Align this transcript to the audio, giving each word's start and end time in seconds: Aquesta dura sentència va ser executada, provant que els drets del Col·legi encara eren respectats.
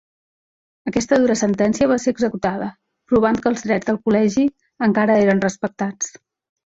Aquesta 0.91 1.19
dura 1.23 1.35
sentència 1.41 1.89
va 1.91 1.97
ser 2.05 2.13
executada, 2.15 2.69
provant 3.13 3.39
que 3.43 3.51
els 3.53 3.67
drets 3.67 3.91
del 3.91 4.01
Col·legi 4.09 4.47
encara 4.89 5.19
eren 5.27 5.45
respectats. 5.49 6.15